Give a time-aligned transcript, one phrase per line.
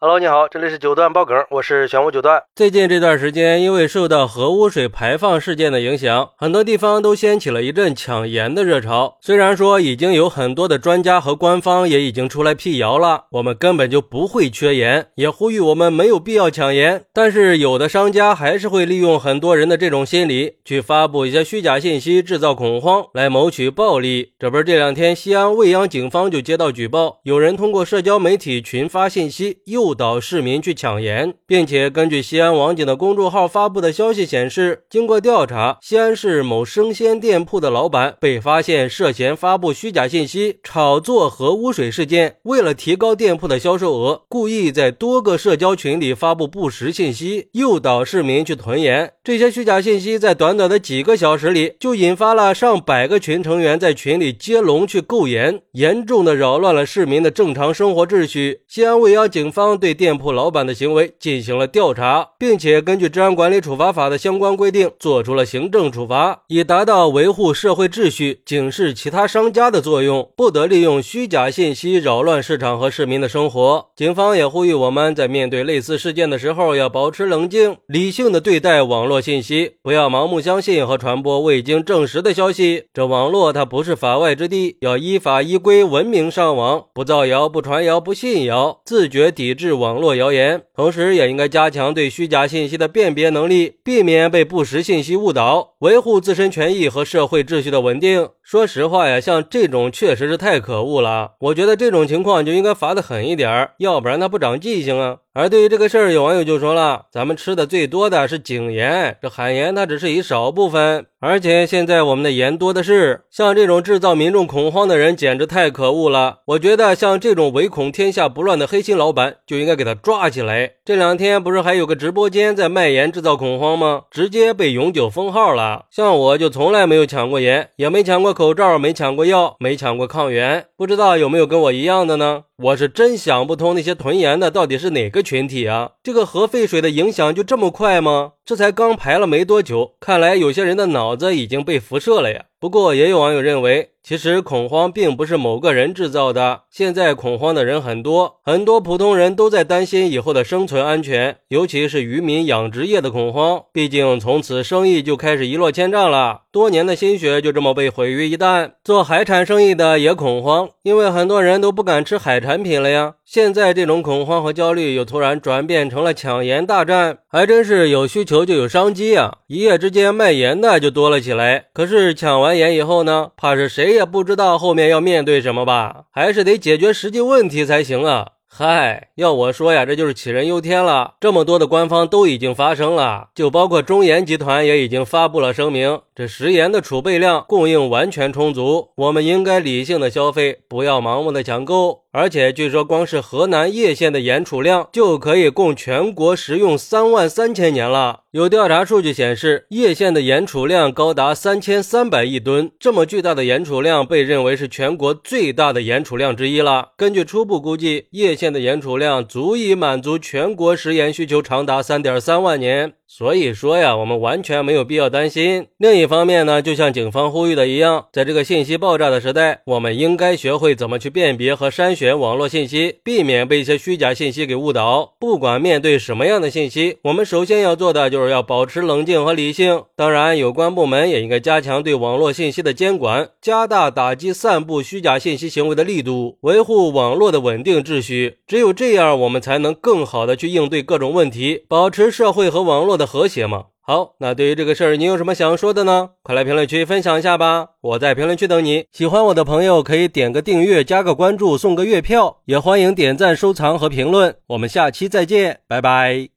[0.00, 2.40] Hello，你好，这里是九段爆梗，我是玄武九段。
[2.54, 9.18] 最近这段时间，因为受到核污水排放事件的影响，很多地方都掀起了一阵抢盐的热潮。
[9.20, 17.02] 虽然说已经有很多的专家和官方也已经出来辟谣了，我们根本就不会缺盐，也呼吁我们没有必要抢盐。
[17.12, 24.34] 但是有的商家还是会利用很多人的这种心理，去发布一些虚假信息，制造恐慌，来谋取暴利。
[24.38, 29.87] 这不是这两天西安未央警方就接到举报，有人通过社交媒体群发信息诱。
[29.88, 42.36] 诱导市民去抢盐，并且根据西安网警的公众号发布的消息显示，经过调查，西安市某生鲜店铺的老板被发现涉嫌发布虚假信息，炒作核污水事件。
[42.42, 49.14] 为了提高店铺的销售额，故意在多个社交群里发布不实信息，诱导市民去囤盐。
[49.24, 58.60] 这些虚假信息在短短的几个小时里，就引发了上百个群成员在群里接龙去购盐，严重的扰乱了市民的正常生活秩序。
[58.68, 59.77] 西安未央警方。
[59.78, 73.86] 对店铺老板的行为进行了调查，并且根据《治安管理处罚法》的相关规定，做出了行政处罚，以达到维护社会秩序、警示其他商家的作用，不得利用虚假信息扰乱市场和市民的生活。
[73.94, 82.84] 警方也呼吁我们在面对类似事件的时候，要保持冷静、理性的对待网络信息，不要盲目相信和传播未经证实的消息。
[82.92, 89.67] 这网络它不是法外之地，要依法依规文明上网，不造谣、不传谣、不信谣，自觉抵制。
[89.72, 98.28] 网络谣言，同时也应该加强对虚假信息的辨别能力，避免被不实信息误导，维护自身权益和社会秩序的稳定。
[98.42, 101.32] 说实话呀，像这种确实是太可恶了。
[101.40, 105.18] 我觉得这种情况就应该罚的狠一点，要不然他不长记性啊。
[105.34, 113.22] 而对于这个事儿，有网友就说了：“咱们吃的最多的是井盐，这海盐它只是一少部分，而且现在我们的盐多的是。
[113.30, 116.38] 像这种制造民众恐慌的人，简直太可恶了。
[116.46, 120.72] 我觉得像这种唯恐天下不乱的黑心老板，就应该给他抓起来。
[120.84, 124.02] 这两天不是还有个直播间在卖盐制造恐慌吗？
[124.10, 125.84] 直接被永久封号了。
[125.90, 135.92] 像我就从来没有抢过盐，也没抢过口罩，没抢过药，没抢过抗原，不知道有没有跟我一样的呢？”我是真想不通，那些囤盐的到底是哪个群体啊？
[136.02, 138.32] 这个核废水的影响就这么快吗？
[138.44, 142.46] 这才刚排了没多久，看来有些人的脑子已经被辐射了呀。
[142.60, 146.62] 不过也有网友认为，其实恐慌并不是某个人制造的。
[146.68, 153.62] 现在恐慌的人很多，很多普通人都在担心以后的生存安全，尤其是渔民养殖业的恐慌。
[153.72, 158.72] 毕竟从此生意就开始一落千丈了，多年的心血就这么被毁于一旦。
[158.82, 163.14] 做海产生意的也恐慌，因为很多人都不敢吃海产品了呀。
[163.30, 169.40] 现在这种恐慌和焦虑又突然转变成了抢盐大战，还真是有需求就有商机啊！
[169.48, 171.66] 一夜之间卖盐的就多了起来。
[171.74, 176.04] 可是抢完盐以后呢，怕是谁也不知道后面要面对什么吧？
[176.10, 178.28] 还是得解决实际问题才行啊！
[178.50, 181.12] 嗨，要我说呀，这就是杞人忧天了。
[181.20, 192.06] 这么多的官方都已经发声了，就包括中盐集团也已经发布了声明，这食盐的储备量供应完全充足，我们应该理性的消费，不要盲目的抢购。
[192.10, 198.22] 而且据说，光是河南叶县的盐储量就可以供全国食用三万三千年了。
[198.32, 206.88] 有调查数据显示，叶县的盐储量高达三千三百亿吨，这么巨大的盐储量被认为是全国最大的盐储量之一了。
[206.96, 212.94] 根据初步估计，叶县的盐储量足以满足全国食盐需求长达三点三万年。
[213.10, 215.68] 所以说呀，我们完全没有必要担心。
[215.78, 225.14] 另一方面呢，就像警方呼吁的一样，在这个信息爆炸的时代，我们应该学会怎么去辨别和筛选网络信息，避免被一些虚假信息给误导。
[225.18, 229.84] 不管面对什么样的信息，我们首先要做的就是要保持冷静和理性。
[229.96, 238.36] 当然，有关部门也应该加强对网络信息的监管，加大打击散布虚假信息行为的力度，维护网络的稳定秩序。
[238.46, 242.97] 只有这样，我们才能更好的去应对各种问题，保持社会和网络。
[242.98, 243.66] 的和谐吗？
[243.80, 246.10] 好，那对于这个事儿，你有什么想说的呢？
[246.22, 247.68] 快来评论区分享一下吧！
[247.80, 248.84] 我在评论区等你。
[248.92, 254.36] 喜欢我的朋友可以点个订阅、加个关注、送个月票，也欢迎点赞、收藏和评论。
[254.48, 256.28] 我们下期再见，拜拜。